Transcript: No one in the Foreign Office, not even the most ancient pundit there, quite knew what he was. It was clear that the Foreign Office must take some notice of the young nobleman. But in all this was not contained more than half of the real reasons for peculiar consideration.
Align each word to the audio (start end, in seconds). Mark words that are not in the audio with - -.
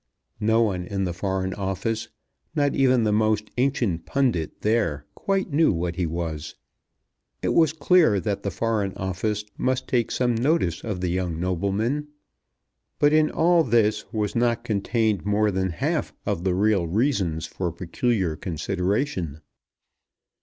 No 0.39 0.63
one 0.63 0.83
in 0.87 1.03
the 1.03 1.13
Foreign 1.13 1.53
Office, 1.53 2.07
not 2.55 2.73
even 2.73 3.03
the 3.03 3.11
most 3.13 3.51
ancient 3.59 4.03
pundit 4.07 4.61
there, 4.61 5.05
quite 5.13 5.53
knew 5.53 5.71
what 5.71 5.95
he 5.95 6.07
was. 6.07 6.55
It 7.43 7.53
was 7.53 7.71
clear 7.71 8.19
that 8.19 8.41
the 8.41 8.49
Foreign 8.49 8.93
Office 8.97 9.45
must 9.59 9.87
take 9.87 10.09
some 10.09 10.33
notice 10.33 10.83
of 10.83 11.01
the 11.01 11.09
young 11.09 11.39
nobleman. 11.39 12.07
But 12.97 13.13
in 13.13 13.29
all 13.29 13.63
this 13.63 14.11
was 14.11 14.35
not 14.35 14.63
contained 14.63 15.23
more 15.23 15.51
than 15.51 15.69
half 15.69 16.15
of 16.25 16.45
the 16.45 16.55
real 16.55 16.87
reasons 16.87 17.45
for 17.45 17.71
peculiar 17.71 18.35
consideration. 18.35 19.41